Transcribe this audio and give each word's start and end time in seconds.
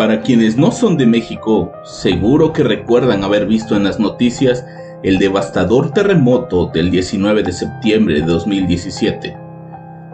Para 0.00 0.22
quienes 0.22 0.56
no 0.56 0.72
son 0.72 0.96
de 0.96 1.04
México, 1.04 1.72
seguro 1.84 2.54
que 2.54 2.62
recuerdan 2.62 3.22
haber 3.22 3.44
visto 3.44 3.76
en 3.76 3.84
las 3.84 4.00
noticias 4.00 4.64
el 5.02 5.18
devastador 5.18 5.90
terremoto 5.90 6.70
del 6.72 6.90
19 6.90 7.42
de 7.42 7.52
septiembre 7.52 8.14
de 8.14 8.22
2017, 8.22 9.36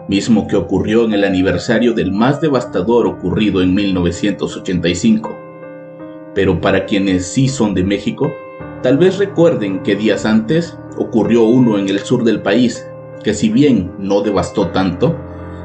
mismo 0.09 0.45
que 0.45 0.57
ocurrió 0.57 1.05
en 1.05 1.13
el 1.13 1.23
aniversario 1.23 1.93
del 1.93 2.11
más 2.11 2.41
devastador 2.41 3.07
ocurrido 3.07 3.61
en 3.61 3.73
1985. 3.73 5.33
Pero 6.35 6.59
para 6.59 6.85
quienes 6.85 7.25
sí 7.25 7.47
son 7.47 7.73
de 7.73 7.85
México, 7.85 8.29
tal 8.83 8.97
vez 8.97 9.17
recuerden 9.17 9.83
que 9.83 9.95
días 9.95 10.25
antes 10.25 10.77
ocurrió 10.97 11.43
uno 11.43 11.79
en 11.79 11.87
el 11.87 11.99
sur 11.99 12.25
del 12.25 12.41
país, 12.41 12.85
que 13.23 13.33
si 13.33 13.47
bien 13.47 13.93
no 13.99 14.21
devastó 14.21 14.67
tanto, 14.67 15.17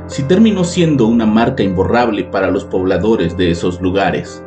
sí 0.06 0.22
terminó 0.24 0.64
siendo 0.64 1.06
una 1.06 1.26
marca 1.26 1.62
imborrable 1.62 2.24
para 2.24 2.50
los 2.50 2.64
pobladores 2.64 3.36
de 3.36 3.50
esos 3.50 3.80
lugares, 3.80 4.44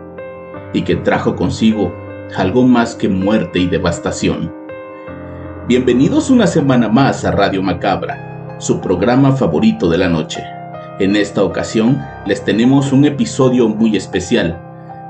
y 0.73 0.81
que 0.81 0.95
trajo 0.95 1.35
consigo 1.35 1.93
algo 2.35 2.63
más 2.63 2.95
que 2.95 3.07
muerte 3.07 3.59
y 3.59 3.67
devastación. 3.67 4.53
Bienvenidos 5.67 6.29
una 6.29 6.47
semana 6.47 6.89
más 6.89 7.25
a 7.25 7.31
Radio 7.31 7.63
Macabra, 7.63 8.57
su 8.59 8.81
programa 8.81 9.31
favorito 9.31 9.89
de 9.89 9.97
la 9.97 10.09
noche. 10.09 10.43
En 10.99 11.15
esta 11.15 11.43
ocasión 11.43 12.01
les 12.25 12.43
tenemos 12.43 12.91
un 12.91 13.05
episodio 13.05 13.67
muy 13.67 13.95
especial, 13.95 14.61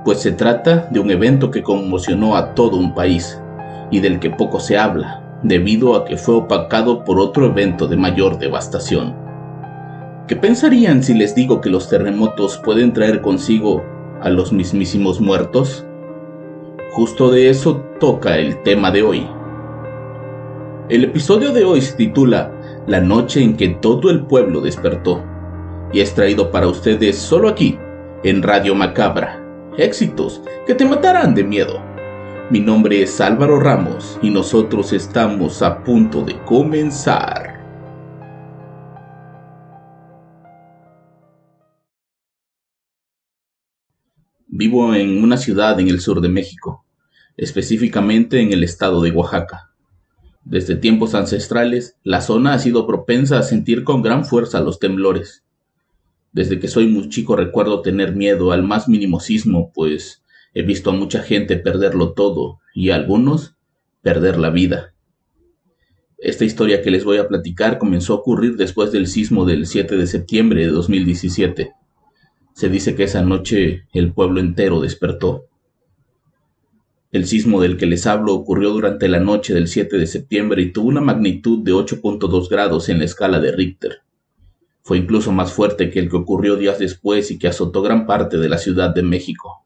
pues 0.03 0.21
se 0.21 0.31
trata 0.31 0.87
de 0.91 0.99
un 0.99 1.09
evento 1.09 1.51
que 1.51 1.63
conmocionó 1.63 2.35
a 2.35 2.53
todo 2.53 2.77
un 2.77 2.93
país 2.93 3.41
y 3.91 3.99
del 3.99 4.19
que 4.19 4.29
poco 4.29 4.59
se 4.59 4.77
habla, 4.77 5.39
debido 5.43 5.95
a 5.95 6.05
que 6.05 6.17
fue 6.17 6.35
opacado 6.35 7.03
por 7.03 7.19
otro 7.19 7.47
evento 7.47 7.87
de 7.87 7.97
mayor 7.97 8.37
devastación. 8.37 9.24
¿Qué 10.27 10.35
pensarían 10.35 11.03
si 11.03 11.13
les 11.13 11.35
digo 11.35 11.61
que 11.61 11.69
los 11.69 11.87
terremotos 11.87 12.57
pueden 12.57 12.93
traer 12.93 13.21
consigo 13.21 13.83
a 14.21 14.29
los 14.29 14.51
mismísimos 14.51 15.21
muertos? 15.21 15.85
Justo 16.93 17.29
de 17.29 17.49
eso 17.49 17.77
toca 17.99 18.39
el 18.39 18.63
tema 18.63 18.89
de 18.89 19.03
hoy. 19.03 19.27
El 20.89 21.03
episodio 21.03 21.51
de 21.51 21.63
hoy 21.63 21.79
se 21.81 21.95
titula 21.95 22.51
La 22.87 23.01
noche 23.01 23.43
en 23.43 23.55
que 23.55 23.69
todo 23.69 24.09
el 24.09 24.25
pueblo 24.25 24.61
despertó 24.61 25.23
y 25.93 25.99
es 25.99 26.15
traído 26.15 26.49
para 26.49 26.69
ustedes 26.69 27.17
solo 27.17 27.47
aquí, 27.47 27.77
en 28.23 28.41
Radio 28.41 28.73
Macabra. 28.73 29.39
Éxitos 29.77 30.41
que 30.65 30.73
te 30.73 30.85
matarán 30.85 31.35
de 31.35 31.43
miedo. 31.43 31.79
Mi 32.49 32.59
nombre 32.59 33.03
es 33.03 33.21
Álvaro 33.21 33.59
Ramos 33.59 34.17
y 34.23 34.31
nosotros 34.31 34.91
estamos 34.91 35.61
a 35.61 35.83
punto 35.83 36.21
de 36.21 36.35
comenzar. 36.45 37.54
Vivo 44.57 44.95
en 44.95 45.21
una 45.21 45.35
ciudad 45.35 45.77
en 45.81 45.89
el 45.89 45.99
sur 45.99 46.21
de 46.21 46.29
México, 46.29 46.85
específicamente 47.35 48.39
en 48.39 48.53
el 48.53 48.63
estado 48.63 49.01
de 49.01 49.11
Oaxaca. 49.11 49.73
Desde 50.45 50.77
tiempos 50.77 51.13
ancestrales, 51.13 51.97
la 52.03 52.21
zona 52.21 52.53
ha 52.53 52.59
sido 52.59 52.87
propensa 52.87 53.37
a 53.37 53.43
sentir 53.43 53.83
con 53.83 54.01
gran 54.01 54.23
fuerza 54.23 54.61
los 54.61 54.79
temblores. 54.79 55.43
Desde 56.31 56.57
que 56.57 56.69
soy 56.69 56.87
muy 56.87 57.09
chico 57.09 57.35
recuerdo 57.35 57.81
tener 57.81 58.15
miedo 58.15 58.53
al 58.53 58.63
más 58.63 58.87
mínimo 58.87 59.19
sismo, 59.19 59.73
pues 59.73 60.23
he 60.53 60.61
visto 60.61 60.89
a 60.89 60.93
mucha 60.93 61.21
gente 61.21 61.57
perderlo 61.57 62.13
todo 62.13 62.59
y 62.73 62.91
a 62.91 62.95
algunos 62.95 63.57
perder 64.01 64.37
la 64.37 64.51
vida. 64.51 64.93
Esta 66.17 66.45
historia 66.45 66.81
que 66.81 66.91
les 66.91 67.03
voy 67.03 67.17
a 67.17 67.27
platicar 67.27 67.77
comenzó 67.77 68.13
a 68.13 68.17
ocurrir 68.19 68.55
después 68.55 68.93
del 68.93 69.07
sismo 69.07 69.43
del 69.43 69.65
7 69.65 69.97
de 69.97 70.07
septiembre 70.07 70.61
de 70.61 70.71
2017 70.71 71.73
se 72.55 72.69
dice 72.69 72.95
que 72.95 73.03
esa 73.03 73.21
noche 73.21 73.83
el 73.91 74.13
pueblo 74.13 74.39
entero 74.39 74.79
despertó. 74.79 75.47
El 77.11 77.25
sismo 77.25 77.59
del 77.59 77.75
que 77.75 77.85
les 77.85 78.07
hablo 78.07 78.33
ocurrió 78.33 78.69
durante 78.69 79.09
la 79.09 79.19
noche 79.19 79.53
del 79.53 79.67
7 79.67 79.97
de 79.97 80.07
septiembre 80.07 80.61
y 80.61 80.71
tuvo 80.71 80.87
una 80.87 81.01
magnitud 81.01 81.65
de 81.65 81.73
8.2 81.73 82.49
grados 82.49 82.87
en 82.87 82.99
la 82.99 83.05
escala 83.05 83.41
de 83.41 83.51
Richter. 83.51 84.03
Fue 84.83 84.97
incluso 84.97 85.33
más 85.33 85.51
fuerte 85.51 85.89
que 85.89 85.99
el 85.99 86.09
que 86.09 86.15
ocurrió 86.15 86.55
días 86.55 86.79
después 86.79 87.29
y 87.29 87.37
que 87.37 87.49
azotó 87.49 87.81
gran 87.81 88.05
parte 88.05 88.37
de 88.37 88.47
la 88.47 88.57
Ciudad 88.57 88.95
de 88.95 89.03
México. 89.03 89.65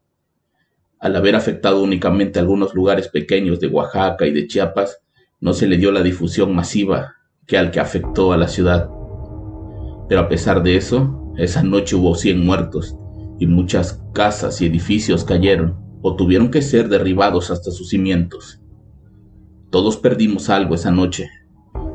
Al 0.98 1.16
haber 1.16 1.36
afectado 1.36 1.84
únicamente 1.84 2.40
algunos 2.40 2.74
lugares 2.74 3.08
pequeños 3.08 3.60
de 3.60 3.68
Oaxaca 3.68 4.26
y 4.26 4.32
de 4.32 4.48
Chiapas, 4.48 5.00
no 5.40 5.54
se 5.54 5.68
le 5.68 5.78
dio 5.78 5.92
la 5.92 6.02
difusión 6.02 6.56
masiva 6.56 7.18
que 7.46 7.60
al 7.60 7.70
que 7.70 7.80
afectó 7.80 8.34
a 8.34 8.38
la 8.38 8.48
ciudad. 8.48 8.90
Pero 10.08 10.22
a 10.22 10.28
pesar 10.28 10.64
de 10.64 10.76
eso, 10.76 11.29
esa 11.40 11.64
noche 11.64 11.96
hubo 11.96 12.16
100 12.16 12.46
muertos 12.46 12.98
y 13.40 13.48
muchas 13.48 14.04
casas 14.14 14.62
y 14.62 14.66
edificios 14.66 15.24
cayeron 15.24 15.78
o 16.02 16.16
tuvieron 16.16 16.52
que 16.52 16.62
ser 16.62 16.90
derribados 16.90 17.50
hasta 17.50 17.72
sus 17.72 17.90
cimientos. 17.90 18.60
Todos 19.70 19.96
perdimos 19.96 20.50
algo 20.50 20.76
esa 20.76 20.92
noche, 20.92 21.30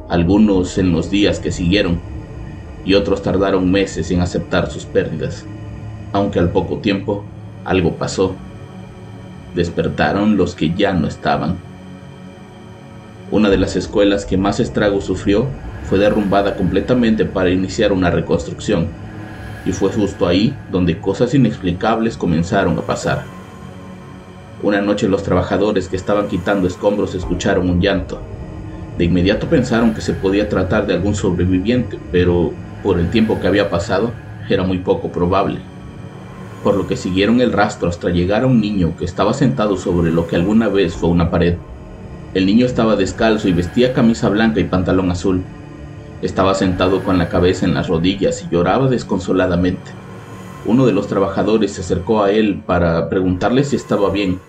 algunos 0.09 0.79
en 0.79 0.93
los 0.93 1.11
días 1.11 1.41
que 1.41 1.53
siguieron 1.53 2.01
y 2.87 2.95
otros 2.95 3.23
tardaron 3.23 3.71
meses 3.71 4.11
en 4.11 4.23
aceptar 4.23 4.71
sus 4.71 4.87
pérdidas, 4.87 5.45
aunque 6.13 6.39
al 6.39 6.51
poco 6.51 6.79
tiempo 6.79 7.25
algo 7.65 7.97
pasó. 7.97 8.35
Despertaron 9.55 10.39
los 10.39 10.55
que 10.55 10.73
ya 10.75 10.95
no 10.95 11.07
estaban. 11.07 11.57
Una 13.31 13.51
de 13.51 13.59
las 13.59 13.77
escuelas 13.77 14.25
que 14.25 14.39
más 14.39 14.59
estrago 14.59 15.03
sufrió 15.03 15.47
fue 15.85 15.99
derrumbada 15.99 16.57
completamente 16.57 17.27
para 17.27 17.51
iniciar 17.51 17.93
una 17.93 18.11
reconstrucción 18.11 19.04
y 19.65 19.73
fue 19.73 19.91
justo 19.91 20.27
ahí 20.27 20.55
donde 20.71 20.99
cosas 20.99 21.35
inexplicables 21.35 22.17
comenzaron 22.17 22.79
a 22.79 22.83
pasar. 22.83 23.25
Una 24.63 24.81
noche 24.81 25.09
los 25.09 25.23
trabajadores 25.23 25.89
que 25.89 25.97
estaban 25.97 26.29
quitando 26.29 26.67
escombros 26.67 27.15
escucharon 27.15 27.69
un 27.69 27.81
llanto. 27.81 28.21
De 28.97 29.05
inmediato 29.05 29.49
pensaron 29.49 29.93
que 29.93 30.01
se 30.01 30.15
podía 30.15 30.49
tratar 30.49 30.87
de 30.87 30.95
algún 30.95 31.15
sobreviviente, 31.15 31.99
pero 32.13 32.53
por 32.83 32.99
el 32.99 33.11
tiempo 33.11 33.41
que 33.41 33.47
había 33.47 33.69
pasado 33.69 34.13
era 34.49 34.63
muy 34.63 34.79
poco 34.79 35.11
probable. 35.11 35.59
Por 36.63 36.77
lo 36.77 36.87
que 36.87 36.97
siguieron 36.97 37.41
el 37.41 37.53
rastro 37.53 37.89
hasta 37.89 38.11
llegar 38.11 38.45
a 38.45 38.47
un 38.47 38.61
niño 38.61 38.97
que 38.97 39.05
estaba 39.05 39.35
sentado 39.35 39.77
sobre 39.77 40.11
lo 40.11 40.27
que 40.27 40.37
alguna 40.37 40.69
vez 40.69 40.95
fue 40.95 41.11
una 41.11 41.31
pared. 41.31 41.57
El 42.33 42.47
niño 42.47 42.67
estaba 42.67 42.97
descalzo 42.97 43.49
y 43.49 43.53
vestía 43.53 43.93
camisa 43.93 44.29
blanca 44.29 44.61
y 44.61 44.65
pantalón 44.65 45.11
azul. 45.11 45.43
Estaba 46.25 46.55
sentado 46.55 47.05
con 47.05 47.19
la 47.19 47.29
cabeza 47.29 47.67
en 47.67 47.75
las 47.75 47.89
rodillas 47.89 48.43
y 48.43 48.49
lloraba 48.51 48.89
desconsoladamente. 48.89 49.91
Uno 50.65 50.87
de 50.87 50.93
los 50.95 51.07
trabajadores 51.07 51.73
se 51.73 51.83
acercó 51.83 52.23
a 52.23 52.31
él 52.31 52.63
para 52.65 53.11
preguntarle 53.11 53.63
si 53.63 53.77
estaba 53.77 54.09
bien, 54.09 54.41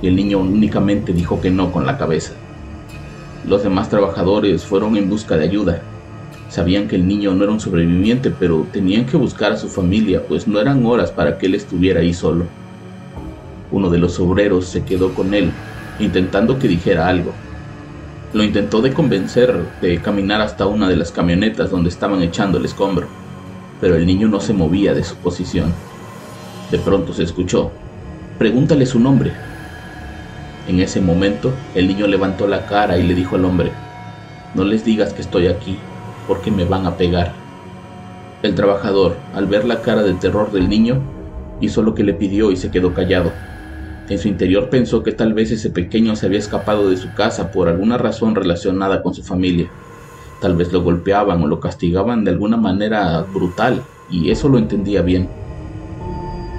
y 0.00 0.06
el 0.06 0.16
niño 0.16 0.38
únicamente 0.38 1.12
dijo 1.12 1.42
que 1.42 1.50
no 1.50 1.72
con 1.72 1.84
la 1.84 1.98
cabeza. 1.98 2.32
Los 3.46 3.62
demás 3.62 3.90
trabajadores 3.90 4.64
fueron 4.64 4.96
en 4.96 5.10
busca 5.10 5.36
de 5.36 5.44
ayuda. 5.44 5.82
Sabían 6.48 6.88
que 6.88 6.96
el 6.96 7.06
niño 7.06 7.34
no 7.34 7.44
era 7.44 7.52
un 7.52 7.60
sobreviviente, 7.60 8.30
pero 8.30 8.66
tenían 8.72 9.04
que 9.04 9.18
buscar 9.18 9.52
a 9.52 9.58
su 9.58 9.68
familia, 9.68 10.22
pues 10.26 10.48
no 10.48 10.58
eran 10.58 10.86
horas 10.86 11.10
para 11.10 11.36
que 11.36 11.44
él 11.44 11.54
estuviera 11.54 12.00
ahí 12.00 12.14
solo. 12.14 12.46
Uno 13.70 13.90
de 13.90 13.98
los 13.98 14.18
obreros 14.18 14.64
se 14.64 14.84
quedó 14.84 15.12
con 15.12 15.34
él, 15.34 15.52
intentando 16.00 16.58
que 16.58 16.66
dijera 16.66 17.08
algo, 17.08 17.32
lo 18.34 18.42
intentó 18.42 18.82
de 18.82 18.92
convencer 18.92 19.64
de 19.80 20.02
caminar 20.02 20.40
hasta 20.40 20.66
una 20.66 20.88
de 20.88 20.96
las 20.96 21.12
camionetas 21.12 21.70
donde 21.70 21.88
estaban 21.88 22.20
echando 22.20 22.58
el 22.58 22.64
escombro, 22.64 23.06
pero 23.80 23.94
el 23.94 24.04
niño 24.04 24.26
no 24.26 24.40
se 24.40 24.52
movía 24.52 24.92
de 24.92 25.04
su 25.04 25.14
posición. 25.14 25.72
De 26.72 26.78
pronto 26.78 27.14
se 27.14 27.22
escuchó, 27.22 27.70
pregúntale 28.36 28.86
su 28.86 28.98
nombre. 28.98 29.32
En 30.66 30.80
ese 30.80 31.00
momento, 31.00 31.52
el 31.76 31.86
niño 31.86 32.08
levantó 32.08 32.48
la 32.48 32.66
cara 32.66 32.98
y 32.98 33.04
le 33.04 33.14
dijo 33.14 33.36
al 33.36 33.44
hombre, 33.44 33.70
no 34.54 34.64
les 34.64 34.84
digas 34.84 35.12
que 35.12 35.22
estoy 35.22 35.46
aquí, 35.46 35.78
porque 36.26 36.50
me 36.50 36.64
van 36.64 36.86
a 36.86 36.96
pegar. 36.96 37.32
El 38.42 38.56
trabajador, 38.56 39.16
al 39.32 39.46
ver 39.46 39.64
la 39.64 39.80
cara 39.80 40.02
de 40.02 40.14
terror 40.14 40.50
del 40.50 40.68
niño, 40.68 41.00
hizo 41.60 41.82
lo 41.82 41.94
que 41.94 42.02
le 42.02 42.14
pidió 42.14 42.50
y 42.50 42.56
se 42.56 42.72
quedó 42.72 42.94
callado. 42.94 43.30
En 44.08 44.18
su 44.18 44.28
interior 44.28 44.68
pensó 44.68 45.02
que 45.02 45.12
tal 45.12 45.32
vez 45.32 45.50
ese 45.50 45.70
pequeño 45.70 46.14
se 46.14 46.26
había 46.26 46.38
escapado 46.38 46.90
de 46.90 46.98
su 46.98 47.14
casa 47.14 47.50
por 47.50 47.68
alguna 47.68 47.96
razón 47.96 48.34
relacionada 48.34 49.02
con 49.02 49.14
su 49.14 49.22
familia. 49.22 49.70
Tal 50.42 50.56
vez 50.56 50.72
lo 50.72 50.82
golpeaban 50.82 51.42
o 51.42 51.46
lo 51.46 51.58
castigaban 51.58 52.22
de 52.22 52.32
alguna 52.32 52.58
manera 52.58 53.22
brutal, 53.22 53.82
y 54.10 54.30
eso 54.30 54.50
lo 54.50 54.58
entendía 54.58 55.00
bien. 55.00 55.30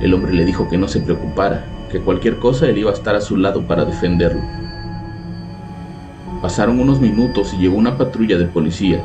El 0.01 0.13
hombre 0.15 0.33
le 0.33 0.43
dijo 0.43 0.67
que 0.69 0.77
no 0.77 0.87
se 0.87 1.01
preocupara, 1.01 1.87
que 1.91 1.99
cualquier 1.99 2.39
cosa 2.39 2.67
él 2.67 2.79
iba 2.79 2.89
a 2.89 2.95
estar 2.95 3.15
a 3.15 3.21
su 3.21 3.37
lado 3.37 3.67
para 3.67 3.85
defenderlo. 3.85 4.41
Pasaron 6.41 6.79
unos 6.79 6.99
minutos 6.99 7.53
y 7.53 7.57
llegó 7.57 7.77
una 7.77 7.95
patrulla 7.95 8.39
de 8.39 8.45
policía. 8.45 9.03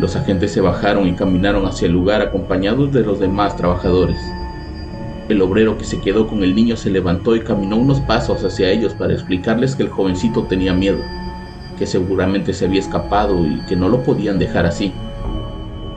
Los 0.00 0.16
agentes 0.16 0.50
se 0.50 0.60
bajaron 0.60 1.06
y 1.06 1.14
caminaron 1.14 1.66
hacia 1.66 1.86
el 1.86 1.92
lugar 1.92 2.20
acompañados 2.20 2.92
de 2.92 3.02
los 3.02 3.20
demás 3.20 3.56
trabajadores. 3.56 4.18
El 5.34 5.42
obrero 5.42 5.76
que 5.76 5.82
se 5.82 6.00
quedó 6.00 6.28
con 6.28 6.44
el 6.44 6.54
niño 6.54 6.76
se 6.76 6.90
levantó 6.90 7.34
y 7.34 7.40
caminó 7.40 7.76
unos 7.76 7.98
pasos 7.98 8.44
hacia 8.44 8.70
ellos 8.70 8.94
para 8.94 9.14
explicarles 9.14 9.74
que 9.74 9.82
el 9.82 9.88
jovencito 9.88 10.44
tenía 10.44 10.72
miedo, 10.72 10.98
que 11.76 11.88
seguramente 11.88 12.52
se 12.52 12.66
había 12.66 12.78
escapado 12.78 13.44
y 13.44 13.58
que 13.66 13.74
no 13.74 13.88
lo 13.88 14.04
podían 14.04 14.38
dejar 14.38 14.64
así. 14.64 14.92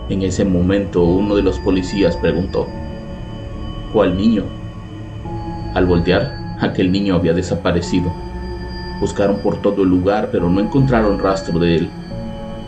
En 0.09 0.23
ese 0.23 0.43
momento 0.43 1.03
uno 1.03 1.35
de 1.35 1.43
los 1.43 1.59
policías 1.59 2.17
preguntó, 2.17 2.65
¿cuál 3.93 4.17
niño? 4.17 4.43
Al 5.75 5.85
voltear, 5.85 6.57
aquel 6.59 6.91
niño 6.91 7.13
había 7.13 7.33
desaparecido. 7.33 8.11
Buscaron 8.99 9.37
por 9.43 9.61
todo 9.61 9.83
el 9.83 9.89
lugar, 9.89 10.29
pero 10.31 10.49
no 10.49 10.59
encontraron 10.59 11.19
rastro 11.19 11.59
de 11.59 11.75
él. 11.75 11.89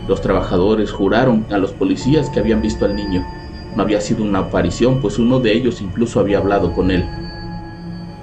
Los 0.06 0.20
trabajadores 0.20 0.92
juraron 0.92 1.46
a 1.50 1.58
los 1.58 1.72
policías 1.72 2.30
que 2.30 2.38
habían 2.38 2.62
visto 2.62 2.84
al 2.84 2.94
niño. 2.94 3.26
No 3.76 3.82
había 3.82 4.00
sido 4.00 4.24
una 4.24 4.40
aparición, 4.40 5.00
pues 5.00 5.18
uno 5.18 5.40
de 5.40 5.52
ellos 5.52 5.80
incluso 5.80 6.20
había 6.20 6.38
hablado 6.38 6.72
con 6.72 6.90
él. 6.90 7.04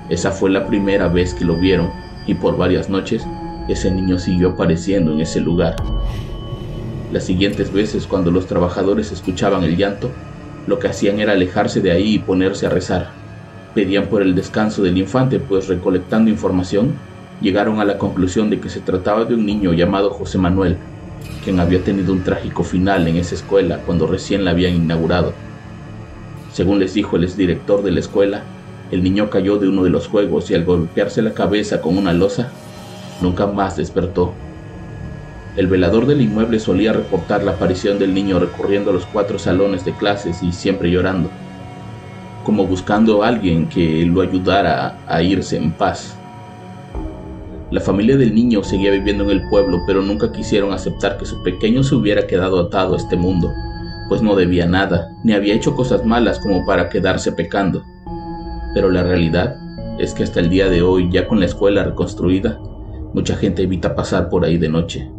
Esa 0.09 0.31
fue 0.31 0.49
la 0.49 0.67
primera 0.67 1.07
vez 1.07 1.33
que 1.33 1.45
lo 1.45 1.55
vieron, 1.55 1.89
y 2.25 2.33
por 2.33 2.57
varias 2.57 2.89
noches 2.89 3.25
ese 3.67 3.91
niño 3.91 4.19
siguió 4.19 4.51
apareciendo 4.51 5.11
en 5.11 5.21
ese 5.21 5.41
lugar. 5.41 5.75
Las 7.11 7.25
siguientes 7.25 7.71
veces 7.71 8.07
cuando 8.07 8.31
los 8.31 8.47
trabajadores 8.47 9.11
escuchaban 9.11 9.63
el 9.63 9.77
llanto, 9.77 10.09
lo 10.67 10.79
que 10.79 10.87
hacían 10.87 11.19
era 11.19 11.33
alejarse 11.33 11.81
de 11.81 11.91
ahí 11.91 12.15
y 12.15 12.19
ponerse 12.19 12.65
a 12.65 12.69
rezar. 12.69 13.09
Pedían 13.73 14.07
por 14.07 14.21
el 14.21 14.35
descanso 14.35 14.83
del 14.83 14.97
infante, 14.97 15.39
pues 15.39 15.67
recolectando 15.67 16.29
información, 16.29 16.93
llegaron 17.41 17.79
a 17.79 17.85
la 17.85 17.97
conclusión 17.97 18.49
de 18.49 18.59
que 18.59 18.69
se 18.69 18.81
trataba 18.81 19.25
de 19.25 19.35
un 19.35 19.45
niño 19.45 19.73
llamado 19.73 20.09
José 20.09 20.37
Manuel, 20.37 20.77
había 21.59 21.83
tenido 21.83 22.13
un 22.13 22.23
trágico 22.23 22.63
final 22.63 23.07
en 23.07 23.15
esa 23.15 23.35
escuela 23.35 23.79
cuando 23.85 24.05
recién 24.05 24.43
la 24.43 24.51
habían 24.51 24.75
inaugurado. 24.75 25.33
Según 26.53 26.79
les 26.79 26.93
dijo 26.93 27.15
el 27.15 27.23
exdirector 27.23 27.83
de 27.83 27.91
la 27.91 27.99
escuela, 28.01 28.43
el 28.91 29.03
niño 29.03 29.29
cayó 29.29 29.57
de 29.57 29.69
uno 29.69 29.83
de 29.83 29.89
los 29.89 30.07
juegos 30.07 30.51
y 30.51 30.55
al 30.55 30.65
golpearse 30.65 31.21
la 31.21 31.33
cabeza 31.33 31.81
con 31.81 31.97
una 31.97 32.13
losa, 32.13 32.51
nunca 33.21 33.47
más 33.47 33.77
despertó. 33.77 34.33
El 35.55 35.67
velador 35.67 36.05
del 36.05 36.21
inmueble 36.21 36.59
solía 36.59 36.93
reportar 36.93 37.43
la 37.43 37.53
aparición 37.53 37.97
del 37.97 38.13
niño 38.13 38.39
recorriendo 38.39 38.91
los 38.91 39.05
cuatro 39.05 39.39
salones 39.39 39.85
de 39.85 39.93
clases 39.93 40.43
y 40.43 40.51
siempre 40.51 40.91
llorando, 40.91 41.29
como 42.43 42.65
buscando 42.65 43.23
a 43.23 43.29
alguien 43.29 43.67
que 43.67 44.05
lo 44.05 44.21
ayudara 44.21 44.97
a 45.07 45.21
irse 45.21 45.57
en 45.57 45.71
paz. 45.71 46.16
La 47.71 47.81
familia 47.81 48.17
del 48.17 48.33
niño 48.33 48.63
seguía 48.63 48.91
viviendo 48.91 49.25
en 49.25 49.31
el 49.31 49.49
pueblo, 49.49 49.81
pero 49.85 50.01
nunca 50.01 50.31
quisieron 50.31 50.71
aceptar 50.71 51.17
que 51.17 51.25
su 51.25 51.41
pequeño 51.43 51.83
se 51.83 51.95
hubiera 51.95 52.27
quedado 52.27 52.59
atado 52.59 52.93
a 52.93 52.97
este 52.97 53.17
mundo, 53.17 53.51
pues 54.07 54.21
no 54.21 54.35
debía 54.35 54.65
nada, 54.65 55.09
ni 55.23 55.33
había 55.33 55.53
hecho 55.53 55.75
cosas 55.75 56.05
malas 56.05 56.39
como 56.39 56.65
para 56.65 56.89
quedarse 56.89 57.31
pecando. 57.31 57.83
Pero 58.73 58.89
la 58.89 59.03
realidad 59.03 59.57
es 59.99 60.13
que 60.13 60.23
hasta 60.23 60.39
el 60.39 60.49
día 60.49 60.69
de 60.69 60.81
hoy, 60.81 61.09
ya 61.11 61.27
con 61.27 61.39
la 61.39 61.45
escuela 61.45 61.83
reconstruida, 61.83 62.59
mucha 63.13 63.35
gente 63.35 63.63
evita 63.63 63.95
pasar 63.95 64.29
por 64.29 64.45
ahí 64.45 64.57
de 64.57 64.69
noche 64.69 65.09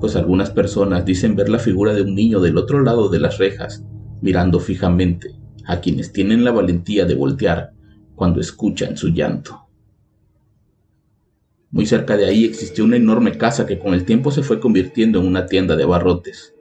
pues 0.00 0.16
algunas 0.16 0.50
personas 0.50 1.04
dicen 1.04 1.34
ver 1.34 1.48
la 1.48 1.58
figura 1.58 1.92
de 1.92 2.02
un 2.02 2.14
niño 2.14 2.40
del 2.40 2.56
otro 2.56 2.82
lado 2.82 3.08
de 3.08 3.18
las 3.18 3.38
rejas, 3.38 3.84
mirando 4.20 4.60
fijamente 4.60 5.34
a 5.66 5.80
quienes 5.80 6.12
tienen 6.12 6.44
la 6.44 6.52
valentía 6.52 7.04
de 7.04 7.14
voltear 7.14 7.72
cuando 8.14 8.40
escuchan 8.40 8.96
su 8.96 9.08
llanto. 9.08 9.67
Muy 11.70 11.84
cerca 11.84 12.16
de 12.16 12.24
ahí 12.24 12.46
existió 12.46 12.82
una 12.84 12.96
enorme 12.96 13.36
casa 13.36 13.66
que 13.66 13.78
con 13.78 13.92
el 13.92 14.06
tiempo 14.06 14.30
se 14.30 14.42
fue 14.42 14.58
convirtiendo 14.58 15.20
en 15.20 15.26
una 15.26 15.44
tienda 15.44 15.76
de 15.76 15.84
barrotes. 15.84 16.54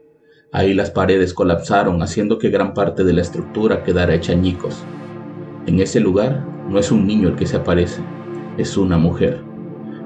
Ahí 0.52 0.74
las 0.74 0.92
paredes 0.92 1.34
colapsaron 1.34 2.02
haciendo 2.02 2.38
que 2.38 2.50
gran 2.50 2.74
parte 2.74 3.06
de 3.06 3.14
la 3.14 3.22
estructura 3.22 3.84
quedara 3.84 4.14
hecha 4.14 4.34
añicos. 4.34 4.84
En 5.66 5.80
ese 5.80 6.02
lugar 6.02 6.46
no 6.70 6.78
es 6.78 6.92
un 6.92 7.08
niño 7.08 7.30
el 7.30 7.36
que 7.38 7.46
se 7.46 7.56
aparece, 7.56 8.02
es 8.58 8.76
una 8.76 8.98
mujer, 8.98 9.40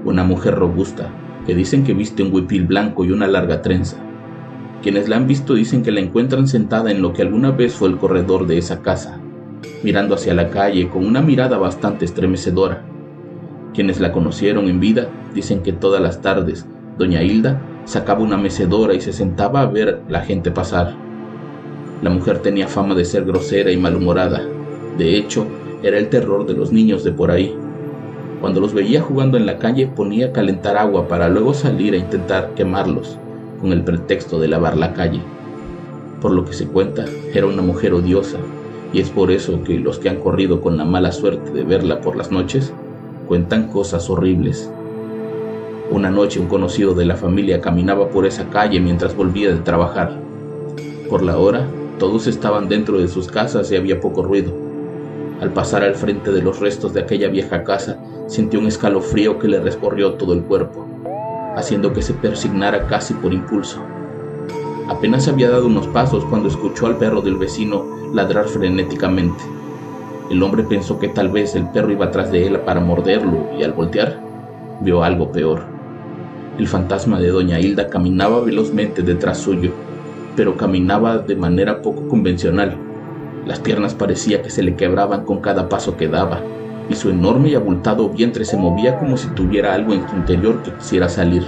una 0.05 0.23
mujer 0.23 0.53
robusta, 0.53 1.11
que 1.47 1.55
dicen 1.55 1.83
que 1.83 1.95
viste 1.95 2.21
un 2.21 2.31
huipil 2.31 2.67
blanco 2.67 3.03
y 3.03 3.11
una 3.11 3.25
larga 3.25 3.63
trenza. 3.63 3.97
Quienes 4.83 5.09
la 5.09 5.15
han 5.15 5.25
visto 5.25 5.55
dicen 5.55 5.81
que 5.81 5.91
la 5.91 5.99
encuentran 5.99 6.47
sentada 6.47 6.91
en 6.91 7.01
lo 7.01 7.11
que 7.11 7.23
alguna 7.23 7.49
vez 7.49 7.73
fue 7.73 7.89
el 7.89 7.97
corredor 7.97 8.45
de 8.45 8.59
esa 8.59 8.83
casa, 8.83 9.19
mirando 9.81 10.13
hacia 10.13 10.35
la 10.35 10.51
calle 10.51 10.89
con 10.89 11.07
una 11.07 11.23
mirada 11.23 11.57
bastante 11.57 12.05
estremecedora. 12.05 12.90
Quienes 13.73 14.01
la 14.01 14.11
conocieron 14.11 14.67
en 14.67 14.79
vida 14.81 15.07
dicen 15.33 15.61
que 15.63 15.71
todas 15.71 16.01
las 16.01 16.21
tardes 16.21 16.65
doña 16.97 17.23
Hilda 17.23 17.61
sacaba 17.85 18.21
una 18.21 18.37
mecedora 18.37 18.93
y 18.93 19.01
se 19.01 19.13
sentaba 19.13 19.61
a 19.61 19.65
ver 19.65 20.01
la 20.09 20.21
gente 20.21 20.51
pasar. 20.51 20.93
La 22.01 22.09
mujer 22.09 22.39
tenía 22.39 22.67
fama 22.67 22.95
de 22.95 23.05
ser 23.05 23.23
grosera 23.23 23.71
y 23.71 23.77
malhumorada. 23.77 24.41
De 24.97 25.15
hecho, 25.15 25.47
era 25.83 25.97
el 25.97 26.09
terror 26.09 26.45
de 26.45 26.53
los 26.53 26.71
niños 26.71 27.03
de 27.03 27.11
por 27.11 27.31
ahí. 27.31 27.55
Cuando 28.41 28.59
los 28.59 28.73
veía 28.73 29.01
jugando 29.01 29.37
en 29.37 29.45
la 29.45 29.57
calle 29.57 29.87
ponía 29.87 30.27
a 30.27 30.31
calentar 30.31 30.75
agua 30.75 31.07
para 31.07 31.29
luego 31.29 31.53
salir 31.53 31.93
a 31.93 31.97
intentar 31.97 32.53
quemarlos, 32.55 33.17
con 33.61 33.71
el 33.71 33.83
pretexto 33.83 34.39
de 34.39 34.49
lavar 34.49 34.75
la 34.75 34.93
calle. 34.93 35.21
Por 36.21 36.31
lo 36.31 36.43
que 36.43 36.53
se 36.53 36.67
cuenta, 36.67 37.05
era 37.33 37.47
una 37.47 37.61
mujer 37.61 37.93
odiosa, 37.93 38.37
y 38.91 38.99
es 38.99 39.09
por 39.09 39.31
eso 39.31 39.63
que 39.63 39.79
los 39.79 39.97
que 39.97 40.09
han 40.09 40.19
corrido 40.19 40.59
con 40.59 40.77
la 40.77 40.85
mala 40.85 41.11
suerte 41.11 41.51
de 41.51 41.63
verla 41.63 42.01
por 42.01 42.17
las 42.17 42.31
noches 42.31 42.73
cuentan 43.31 43.69
cosas 43.69 44.09
horribles. 44.09 44.69
Una 45.89 46.11
noche 46.11 46.41
un 46.41 46.47
conocido 46.47 46.93
de 46.93 47.05
la 47.05 47.15
familia 47.15 47.61
caminaba 47.61 48.09
por 48.09 48.25
esa 48.25 48.49
calle 48.49 48.81
mientras 48.81 49.15
volvía 49.15 49.53
de 49.53 49.61
trabajar. 49.61 50.19
Por 51.09 51.23
la 51.23 51.37
hora, 51.37 51.65
todos 51.97 52.27
estaban 52.27 52.67
dentro 52.67 52.97
de 52.97 53.07
sus 53.07 53.29
casas 53.29 53.71
y 53.71 53.77
había 53.77 54.01
poco 54.01 54.21
ruido. 54.21 54.51
Al 55.39 55.53
pasar 55.53 55.81
al 55.81 55.95
frente 55.95 56.33
de 56.33 56.41
los 56.41 56.59
restos 56.59 56.93
de 56.93 56.99
aquella 56.99 57.29
vieja 57.29 57.63
casa, 57.63 58.03
sintió 58.27 58.59
un 58.59 58.67
escalofrío 58.67 59.39
que 59.39 59.47
le 59.47 59.61
recorrió 59.61 60.15
todo 60.15 60.33
el 60.33 60.41
cuerpo, 60.41 60.85
haciendo 61.55 61.93
que 61.93 62.01
se 62.01 62.13
persignara 62.13 62.85
casi 62.87 63.13
por 63.13 63.31
impulso. 63.31 63.81
Apenas 64.89 65.29
había 65.29 65.49
dado 65.49 65.67
unos 65.67 65.87
pasos 65.87 66.25
cuando 66.25 66.49
escuchó 66.49 66.85
al 66.85 66.97
perro 66.97 67.21
del 67.21 67.37
vecino 67.37 67.85
ladrar 68.13 68.49
frenéticamente. 68.49 69.41
El 70.31 70.41
hombre 70.43 70.63
pensó 70.63 70.97
que 70.97 71.09
tal 71.09 71.27
vez 71.27 71.55
el 71.55 71.67
perro 71.71 71.91
iba 71.91 72.09
tras 72.09 72.31
de 72.31 72.47
él 72.47 72.57
para 72.61 72.79
morderlo 72.79 73.49
y 73.59 73.63
al 73.63 73.73
voltear 73.73 74.17
vio 74.79 75.03
algo 75.03 75.29
peor. 75.33 75.63
El 76.57 76.69
fantasma 76.69 77.19
de 77.19 77.27
doña 77.27 77.59
Hilda 77.59 77.89
caminaba 77.89 78.39
velozmente 78.39 79.01
detrás 79.01 79.39
suyo, 79.39 79.73
pero 80.37 80.55
caminaba 80.55 81.17
de 81.17 81.35
manera 81.35 81.81
poco 81.81 82.07
convencional. 82.07 82.77
Las 83.45 83.59
piernas 83.59 83.93
parecía 83.93 84.41
que 84.41 84.49
se 84.49 84.63
le 84.63 84.77
quebraban 84.77 85.25
con 85.25 85.41
cada 85.41 85.67
paso 85.67 85.97
que 85.97 86.07
daba 86.07 86.39
y 86.89 86.95
su 86.95 87.09
enorme 87.09 87.49
y 87.49 87.55
abultado 87.55 88.07
vientre 88.07 88.45
se 88.45 88.55
movía 88.55 88.99
como 88.99 89.17
si 89.17 89.27
tuviera 89.31 89.73
algo 89.73 89.91
en 89.91 90.07
su 90.07 90.15
interior 90.15 90.63
que 90.63 90.71
quisiera 90.75 91.09
salir. 91.09 91.43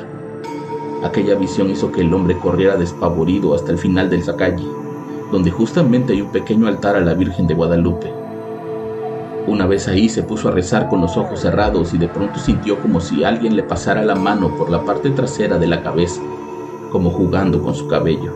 Aquella 1.05 1.35
visión 1.35 1.69
hizo 1.69 1.89
que 1.89 2.01
el 2.01 2.13
hombre 2.13 2.37
corriera 2.37 2.75
despavorido 2.75 3.55
hasta 3.55 3.71
el 3.71 3.77
final 3.77 4.09
de 4.09 4.17
esa 4.17 4.35
calle, 4.35 4.67
donde 5.31 5.51
justamente 5.51 6.11
hay 6.11 6.19
un 6.19 6.33
pequeño 6.33 6.67
altar 6.67 6.97
a 6.97 6.99
la 6.99 7.13
Virgen 7.13 7.47
de 7.47 7.53
Guadalupe. 7.53 8.22
Una 9.45 9.65
vez 9.65 9.89
ahí 9.89 10.07
se 10.07 10.23
puso 10.23 10.47
a 10.47 10.51
rezar 10.51 10.87
con 10.87 11.01
los 11.01 11.17
ojos 11.17 11.41
cerrados 11.41 11.93
y 11.93 11.97
de 11.97 12.07
pronto 12.07 12.39
sintió 12.39 12.79
como 12.79 13.01
si 13.01 13.25
alguien 13.25 13.57
le 13.57 13.63
pasara 13.63 14.01
la 14.01 14.15
mano 14.15 14.55
por 14.55 14.69
la 14.69 14.85
parte 14.85 15.09
trasera 15.09 15.57
de 15.57 15.67
la 15.67 15.83
cabeza, 15.83 16.21
como 16.91 17.09
jugando 17.09 17.61
con 17.61 17.75
su 17.75 17.89
cabello. 17.89 18.33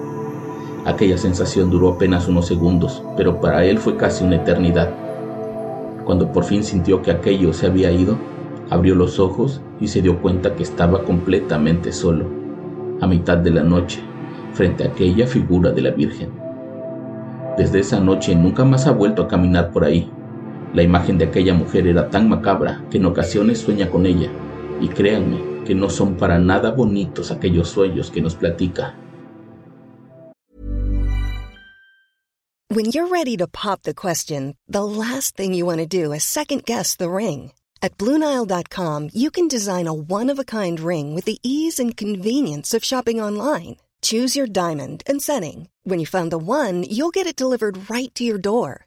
Aquella 0.85 1.17
sensación 1.17 1.69
duró 1.69 1.89
apenas 1.93 2.27
unos 2.27 2.47
segundos, 2.47 3.03
pero 3.15 3.39
para 3.39 3.63
él 3.63 3.77
fue 3.77 3.95
casi 3.95 4.25
una 4.25 4.35
eternidad. 4.35 4.89
Cuando 6.03 6.29
por 6.31 6.43
fin 6.43 6.63
sintió 6.63 7.01
que 7.01 7.11
aquello 7.11 7.53
se 7.53 7.67
había 7.67 7.89
ido, 7.89 8.17
abrió 8.69 8.93
los 8.93 9.17
ojos 9.17 9.61
y 9.79 9.87
se 9.87 10.01
dio 10.01 10.21
cuenta 10.21 10.55
que 10.55 10.63
estaba 10.63 11.03
completamente 11.03 11.93
solo, 11.93 12.25
a 12.99 13.07
mitad 13.07 13.37
de 13.37 13.51
la 13.51 13.63
noche, 13.63 14.01
frente 14.53 14.83
a 14.83 14.87
aquella 14.87 15.25
figura 15.25 15.71
de 15.71 15.81
la 15.81 15.91
Virgen. 15.91 16.31
Desde 17.57 17.79
esa 17.79 18.01
noche 18.01 18.35
nunca 18.35 18.65
más 18.65 18.87
ha 18.87 18.91
vuelto 18.91 19.23
a 19.23 19.27
caminar 19.27 19.71
por 19.71 19.85
ahí. 19.85 20.11
La 20.77 20.84
imagen 20.84 21.17
de 21.17 21.25
aquella 21.25 21.55
mujer 21.55 21.88
era 21.88 22.07
tan 22.07 22.29
macabra 22.29 22.86
que 22.91 23.00
en 23.00 23.05
ocasiones 23.05 23.57
sueña 23.57 23.89
con 23.89 24.05
ella, 24.05 24.29
y 24.79 24.88
créanme 24.89 25.63
que 25.65 25.74
no 25.74 25.89
son 25.89 26.17
para 26.17 26.38
nada 26.38 26.69
bonitos 26.69 27.31
aquellos 27.31 27.69
sueños 27.69 28.12
que 28.12 28.22
nos 28.22 28.36
platica. 28.36 28.96
When 32.69 32.86
you're 32.91 33.07
ready 33.07 33.36
to 33.38 33.48
pop 33.48 33.81
the 33.81 33.96
question, 33.96 34.55
the 34.67 34.84
last 34.84 35.36
thing 35.36 35.55
you 35.55 35.65
want 35.65 35.79
to 35.79 35.88
do 35.88 36.13
is 36.13 36.24
second 36.24 36.63
guess 36.63 36.96
the 36.96 37.10
ring. 37.10 37.53
At 37.81 37.98
Bluenile.com, 37.98 39.10
you 39.15 39.31
can 39.31 39.48
design 39.48 39.88
a 39.88 39.93
one 39.96 40.29
of 40.29 40.38
a 40.38 40.46
kind 40.46 40.79
ring 40.79 41.15
with 41.15 41.25
the 41.25 41.39
ease 41.41 41.79
and 41.79 41.98
convenience 41.98 42.75
of 42.75 42.86
shopping 42.86 43.19
online. 43.19 43.77
Choose 44.03 44.36
your 44.36 44.46
diamond 44.46 45.01
and 45.07 45.24
setting. 45.24 45.69
When 45.86 45.98
you 46.00 46.05
find 46.05 46.31
the 46.31 46.38
one, 46.38 46.84
you'll 46.84 47.10
get 47.10 47.25
it 47.25 47.36
delivered 47.36 47.89
right 47.89 48.13
to 48.13 48.24
your 48.24 48.38
door. 48.38 48.87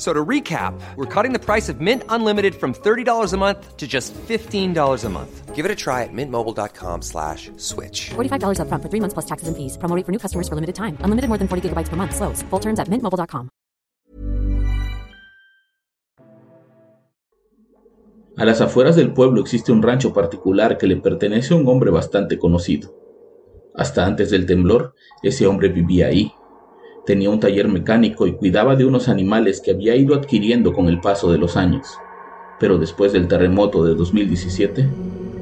So 0.00 0.14
to 0.14 0.24
recap, 0.24 0.72
we're 0.96 1.04
cutting 1.04 1.34
the 1.34 1.38
price 1.38 1.68
of 1.68 1.82
Mint 1.82 2.04
Unlimited 2.08 2.54
from 2.54 2.72
$30 2.72 3.34
a 3.34 3.36
month 3.36 3.76
to 3.76 3.86
just 3.86 4.14
$15 4.14 5.04
a 5.04 5.08
month. 5.10 5.54
Give 5.54 5.66
it 5.66 5.70
a 5.70 5.74
try 5.76 6.04
at 6.04 6.08
mintmobile.com 6.10 7.02
slash 7.02 7.50
switch. 7.58 8.08
$45 8.08 8.60
up 8.60 8.68
front 8.68 8.82
for 8.82 8.88
three 8.88 9.00
months 9.00 9.12
plus 9.12 9.26
taxes 9.26 9.48
and 9.48 9.56
fees. 9.58 9.76
Promo 9.76 10.02
for 10.02 10.10
new 10.10 10.18
customers 10.18 10.48
for 10.48 10.54
limited 10.54 10.74
time. 10.74 10.96
Unlimited 11.00 11.28
more 11.28 11.36
than 11.36 11.48
40 11.48 11.68
gigabytes 11.68 11.90
per 11.90 11.96
month. 11.96 12.16
Slows. 12.16 12.40
Full 12.48 12.60
terms 12.60 12.80
at 12.80 12.88
mintmobile.com. 12.88 13.50
A 18.38 18.44
las 18.46 18.62
afueras 18.62 18.96
del 18.96 19.12
pueblo 19.12 19.42
existe 19.42 19.70
un 19.70 19.82
rancho 19.82 20.14
particular 20.14 20.78
que 20.78 20.86
le 20.86 20.96
pertenece 20.96 21.52
a 21.52 21.58
un 21.58 21.68
hombre 21.68 21.90
bastante 21.90 22.38
conocido. 22.38 22.96
Hasta 23.74 24.06
antes 24.06 24.30
del 24.30 24.46
temblor, 24.46 24.94
ese 25.22 25.46
hombre 25.46 25.68
vivía 25.68 26.06
ahí. 26.06 26.32
Tenía 27.06 27.30
un 27.30 27.40
taller 27.40 27.68
mecánico 27.68 28.26
y 28.26 28.34
cuidaba 28.34 28.76
de 28.76 28.84
unos 28.84 29.08
animales 29.08 29.60
que 29.60 29.70
había 29.70 29.96
ido 29.96 30.14
adquiriendo 30.14 30.72
con 30.74 30.86
el 30.86 31.00
paso 31.00 31.32
de 31.32 31.38
los 31.38 31.56
años. 31.56 31.86
Pero 32.58 32.78
después 32.78 33.12
del 33.12 33.26
terremoto 33.26 33.84
de 33.84 33.94
2017, 33.94 34.88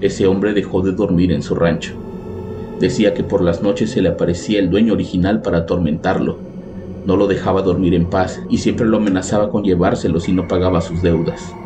ese 0.01 0.27
hombre 0.29 0.55
dejó 0.55 0.83
de 0.83 0.93
dormir 0.93 1.33
en 1.33 1.43
su 1.43 1.57
rancho. 1.57 1.95
Decía 2.79 3.13
que 3.13 3.25
por 3.25 3.43
las 3.43 3.61
noches 3.61 3.91
se 3.91 4.01
le 4.03 4.09
aparecía 4.09 4.61
el 4.61 4.71
dueño 4.71 4.93
original 4.93 5.43
para 5.43 5.59
atormentarlo. 5.59 6.39
No 7.05 7.17
lo 7.17 7.27
dejaba 7.27 7.63
dormir 7.63 7.95
en 7.95 8.09
paz 8.09 8.41
y 8.49 8.59
siempre 8.59 8.87
lo 8.87 8.99
amenazaba 8.99 9.51
con 9.51 9.65
llevárselo 9.65 10.21
si 10.21 10.33
no 10.33 10.47
pagaba 10.47 10.81
sus 10.81 11.03
deudas. 11.03 11.59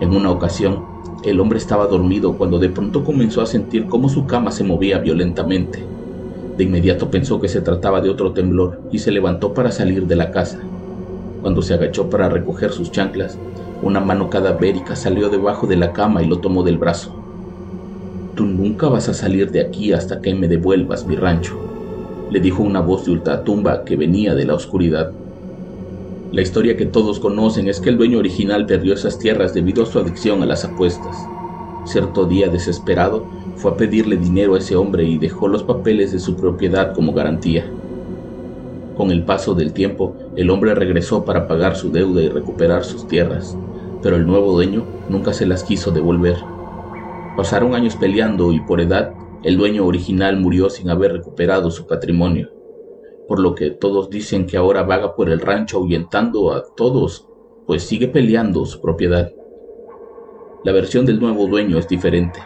En 0.00 0.12
una 0.12 0.32
ocasión, 0.32 0.86
el 1.22 1.38
hombre 1.38 1.58
estaba 1.58 1.86
dormido 1.86 2.36
cuando 2.36 2.58
de 2.58 2.68
pronto 2.68 3.04
comenzó 3.04 3.42
a 3.42 3.46
sentir 3.46 3.86
cómo 3.86 4.08
su 4.08 4.26
cama 4.26 4.50
se 4.50 4.64
movía 4.64 4.98
violentamente. 4.98 5.93
De 6.56 6.64
inmediato 6.64 7.10
pensó 7.10 7.40
que 7.40 7.48
se 7.48 7.60
trataba 7.60 8.00
de 8.00 8.10
otro 8.10 8.32
temblor 8.32 8.80
y 8.92 8.98
se 8.98 9.10
levantó 9.10 9.54
para 9.54 9.72
salir 9.72 10.06
de 10.06 10.16
la 10.16 10.30
casa. 10.30 10.60
Cuando 11.42 11.62
se 11.62 11.74
agachó 11.74 12.08
para 12.08 12.28
recoger 12.28 12.70
sus 12.70 12.92
chanclas, 12.92 13.36
una 13.82 14.00
mano 14.00 14.30
cadavérica 14.30 14.94
salió 14.96 15.28
debajo 15.28 15.66
de 15.66 15.76
la 15.76 15.92
cama 15.92 16.22
y 16.22 16.26
lo 16.26 16.38
tomó 16.38 16.62
del 16.62 16.78
brazo. 16.78 17.14
Tú 18.34 18.46
nunca 18.46 18.88
vas 18.88 19.08
a 19.08 19.14
salir 19.14 19.50
de 19.50 19.60
aquí 19.60 19.92
hasta 19.92 20.20
que 20.20 20.34
me 20.34 20.48
devuelvas 20.48 21.06
mi 21.06 21.16
rancho, 21.16 21.58
le 22.30 22.40
dijo 22.40 22.62
una 22.62 22.80
voz 22.80 23.04
de 23.04 23.12
ultratumba 23.12 23.84
que 23.84 23.96
venía 23.96 24.34
de 24.34 24.44
la 24.44 24.54
oscuridad. 24.54 25.12
La 26.32 26.42
historia 26.42 26.76
que 26.76 26.86
todos 26.86 27.20
conocen 27.20 27.68
es 27.68 27.80
que 27.80 27.90
el 27.90 27.98
dueño 27.98 28.18
original 28.18 28.66
perdió 28.66 28.94
esas 28.94 29.18
tierras 29.18 29.54
debido 29.54 29.82
a 29.82 29.86
su 29.86 29.98
adicción 29.98 30.42
a 30.42 30.46
las 30.46 30.64
apuestas. 30.64 31.16
Cierto 31.84 32.24
día 32.24 32.48
desesperado, 32.48 33.26
fue 33.56 33.72
a 33.72 33.76
pedirle 33.76 34.16
dinero 34.16 34.54
a 34.54 34.58
ese 34.58 34.76
hombre 34.76 35.04
y 35.04 35.18
dejó 35.18 35.48
los 35.48 35.62
papeles 35.62 36.12
de 36.12 36.18
su 36.18 36.36
propiedad 36.36 36.94
como 36.94 37.12
garantía. 37.12 37.70
Con 38.96 39.10
el 39.10 39.24
paso 39.24 39.54
del 39.54 39.72
tiempo, 39.72 40.14
el 40.36 40.50
hombre 40.50 40.74
regresó 40.74 41.24
para 41.24 41.48
pagar 41.48 41.76
su 41.76 41.90
deuda 41.90 42.22
y 42.22 42.28
recuperar 42.28 42.84
sus 42.84 43.08
tierras, 43.08 43.56
pero 44.02 44.16
el 44.16 44.26
nuevo 44.26 44.52
dueño 44.52 44.84
nunca 45.08 45.32
se 45.32 45.46
las 45.46 45.64
quiso 45.64 45.90
devolver. 45.90 46.36
Pasaron 47.36 47.74
años 47.74 47.96
peleando 47.96 48.52
y 48.52 48.60
por 48.60 48.80
edad, 48.80 49.14
el 49.42 49.56
dueño 49.56 49.86
original 49.86 50.38
murió 50.38 50.70
sin 50.70 50.90
haber 50.90 51.12
recuperado 51.12 51.70
su 51.70 51.86
patrimonio 51.86 52.50
por 53.26 53.40
lo 53.40 53.54
que 53.54 53.70
todos 53.70 54.10
dicen 54.10 54.46
que 54.46 54.56
ahora 54.56 54.82
vaga 54.82 55.14
por 55.14 55.30
el 55.30 55.40
rancho 55.40 55.78
ahuyentando 55.78 56.52
a 56.52 56.62
todos, 56.76 57.26
pues 57.66 57.82
sigue 57.82 58.08
peleando 58.08 58.64
su 58.66 58.80
propiedad. 58.80 59.32
La 60.64 60.72
versión 60.72 61.06
del 61.06 61.20
nuevo 61.20 61.46
dueño 61.46 61.78
es 61.78 61.88
diferente. 61.88 62.40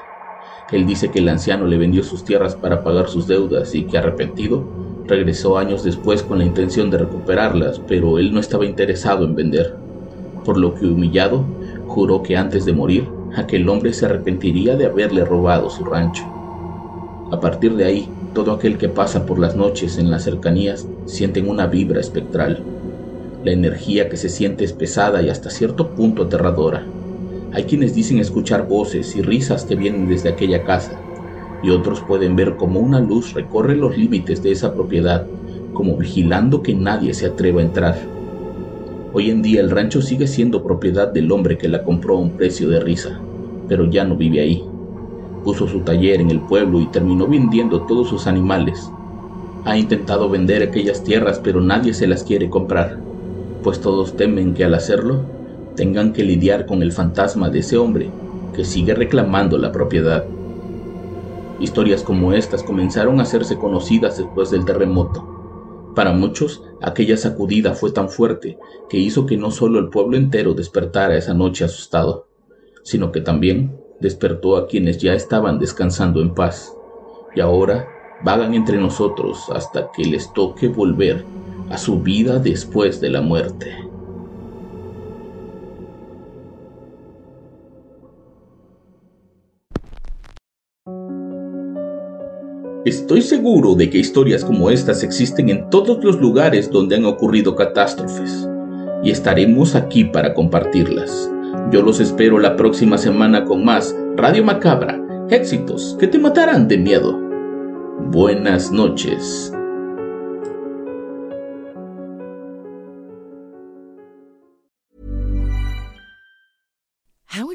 Él 0.71 0.87
dice 0.87 1.11
que 1.11 1.21
el 1.21 1.29
anciano 1.29 1.67
le 1.67 1.79
vendió 1.79 2.03
sus 2.03 2.25
tierras 2.25 2.55
para 2.55 2.83
pagar 2.85 3.09
sus 3.09 3.27
deudas 3.27 3.75
y 3.75 3.85
que 3.85 3.97
arrepentido, 3.97 4.65
regresó 5.07 5.57
años 5.57 5.83
después 5.83 6.23
con 6.23 6.39
la 6.39 6.45
intención 6.45 6.91
de 6.91 6.99
recuperarlas, 6.99 7.81
pero 7.89 8.19
él 8.19 8.35
no 8.35 8.41
estaba 8.41 8.67
interesado 8.67 9.25
en 9.25 9.35
vender, 9.35 9.75
por 10.45 10.59
lo 10.59 10.75
que 10.75 10.85
humillado, 10.85 11.45
juró 11.87 12.23
que 12.23 12.37
antes 12.37 12.67
de 12.67 12.75
morir, 12.75 13.09
aquel 13.35 13.67
hombre 13.69 13.95
se 13.95 14.05
arrepentiría 14.05 14.77
de 14.77 14.87
haberle 14.87 15.25
robado 15.25 15.71
su 15.71 15.85
rancho. 15.85 16.25
A 17.31 17.41
partir 17.41 17.75
de 17.75 17.85
ahí, 17.85 18.09
todo 18.35 18.53
aquel 18.53 18.77
que 18.77 18.91
pasa 18.91 19.25
por 19.25 19.39
las 19.39 19.57
noches 19.57 19.99
en 19.99 20.11
las 20.11 20.25
cercanías 20.25 20.87
sienten 21.07 21.49
una 21.49 21.67
vibra 21.67 22.01
espectral. 22.01 22.63
La 23.43 23.53
energía 23.53 24.09
que 24.09 24.19
se 24.19 24.29
siente 24.29 24.65
es 24.65 24.75
pesada 24.75 25.23
y 25.23 25.31
hasta 25.31 25.49
cierto 25.49 25.89
punto 25.89 26.25
aterradora. 26.25 26.85
Hay 27.53 27.65
quienes 27.65 27.95
dicen 27.95 28.19
escuchar 28.19 28.69
voces 28.69 29.17
y 29.17 29.23
risas 29.23 29.65
que 29.65 29.75
vienen 29.75 30.09
desde 30.09 30.29
aquella 30.29 30.65
casa, 30.65 31.01
y 31.63 31.71
otros 31.71 32.01
pueden 32.01 32.37
ver 32.37 32.57
como 32.57 32.81
una 32.81 33.01
luz 33.01 33.35
recorre 33.35 33.77
los 33.77 33.97
límites 33.97 34.43
de 34.43 34.53
esa 34.53 34.75
propiedad, 34.75 35.27
como 35.73 35.97
vigilando 35.97 36.63
que 36.63 36.75
nadie 36.75 37.15
se 37.15 37.27
atreva 37.27 37.61
a 37.61 37.65
entrar. 37.65 37.99
Hoy 39.13 39.31
en 39.31 39.43
día 39.43 39.61
el 39.61 39.71
rancho 39.71 40.03
sigue 40.03 40.27
siendo 40.27 40.63
propiedad 40.63 41.09
del 41.09 41.33
hombre 41.33 41.57
que 41.57 41.69
la 41.69 41.83
compró 41.83 42.17
a 42.17 42.21
un 42.21 42.31
precio 42.33 42.69
de 42.69 42.81
risa, 42.81 43.21
pero 43.69 43.87
ya 43.91 44.05
no 44.05 44.17
vive 44.17 44.41
ahí 44.41 44.65
puso 45.49 45.67
su 45.67 45.81
taller 45.81 46.21
en 46.21 46.31
el 46.31 46.41
pueblo 46.41 46.79
y 46.79 46.87
terminó 46.89 47.27
vendiendo 47.27 47.83
todos 47.87 48.09
sus 48.09 48.27
animales. 48.27 48.91
Ha 49.65 49.79
intentado 49.79 50.29
vender 50.29 50.63
aquellas 50.63 51.03
tierras 51.03 51.41
pero 51.43 51.63
nadie 51.63 51.95
se 51.95 52.07
las 52.07 52.23
quiere 52.23 52.51
comprar, 52.51 52.99
pues 53.63 53.81
todos 53.81 54.15
temen 54.15 54.53
que 54.53 54.65
al 54.65 54.75
hacerlo 54.75 55.23
tengan 55.79 56.13
que 56.13 56.25
lidiar 56.25 56.67
con 56.67 56.83
el 56.83 56.91
fantasma 56.91 57.51
de 57.51 57.61
ese 57.61 57.79
hombre 57.79 58.11
que 58.53 58.65
sigue 58.65 58.97
reclamando 58.97 59.59
la 59.59 59.71
propiedad. 59.71 60.25
Historias 61.61 62.03
como 62.03 62.33
estas 62.33 62.65
comenzaron 62.65 63.21
a 63.21 63.23
hacerse 63.23 63.57
conocidas 63.59 64.19
después 64.19 64.51
del 64.51 64.65
terremoto. 64.65 65.93
Para 65.95 66.13
muchos, 66.13 66.65
aquella 66.83 67.17
sacudida 67.17 67.75
fue 67.75 67.93
tan 67.93 68.09
fuerte 68.09 68.59
que 68.89 68.99
hizo 68.99 69.25
que 69.25 69.37
no 69.37 69.53
solo 69.53 69.79
el 69.79 69.89
pueblo 69.89 70.17
entero 70.17 70.53
despertara 70.53 71.17
esa 71.17 71.33
noche 71.33 71.65
asustado, 71.65 72.27
sino 72.83 73.13
que 73.13 73.21
también 73.21 73.79
despertó 74.01 74.57
a 74.57 74.67
quienes 74.67 74.99
ya 74.99 75.15
estaban 75.15 75.61
descansando 75.61 76.21
en 76.21 76.35
paz, 76.35 76.75
y 77.37 77.41
ahora 77.41 77.87
vagan 78.25 78.55
entre 78.55 78.79
nosotros 78.79 79.45
hasta 79.55 79.93
que 79.93 80.05
les 80.05 80.33
toque 80.33 80.67
volver 80.67 81.25
a 81.71 81.79
su 81.79 82.01
vida 82.01 82.41
después 82.41 83.01
de 83.01 83.11
la 83.11 83.21
muerte. 83.21 83.88
Estoy 92.89 93.21
seguro 93.21 93.75
de 93.75 93.91
que 93.91 93.99
historias 93.99 94.43
como 94.43 94.71
estas 94.71 95.03
existen 95.03 95.51
en 95.51 95.69
todos 95.69 96.03
los 96.03 96.19
lugares 96.19 96.71
donde 96.71 96.97
han 96.97 97.05
ocurrido 97.05 97.55
catástrofes, 97.55 98.49
y 99.05 99.11
estaremos 99.11 99.75
aquí 99.75 100.05
para 100.05 100.33
compartirlas. 100.33 101.31
Yo 101.71 101.83
los 101.83 102.01
espero 102.01 102.39
la 102.39 102.57
próxima 102.57 102.97
semana 102.97 103.45
con 103.45 103.63
más 103.63 103.95
Radio 104.17 104.43
Macabra, 104.43 104.99
éxitos 105.29 105.99
que 106.01 106.09
te 106.09 106.19
matarán 106.19 106.67
de 106.67 106.79
miedo. 106.79 107.21
Buenas 108.11 108.73
noches. 108.73 109.53